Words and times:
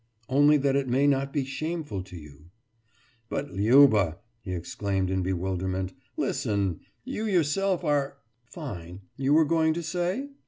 Only 0.27 0.57
that 0.57 0.75
it 0.75 0.87
may 0.87 1.05
not 1.05 1.31
be 1.31 1.43
shameful 1.45 2.01
to 2.05 2.17
you.« 2.17 2.49
»But, 3.29 3.51
Liuba!« 3.53 4.17
he 4.41 4.51
exclaimed 4.51 5.11
in 5.11 5.21
bewilderment. 5.21 5.93
»Listen! 6.17 6.79
You 7.03 7.27
yourself 7.27 7.83
are....« 7.83 8.17
»Fine, 8.49 9.01
you 9.15 9.31
were 9.35 9.45
going 9.45 9.75
to 9.75 9.83
say? 9.83 10.29